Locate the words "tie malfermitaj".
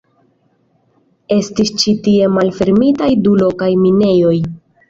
2.09-3.13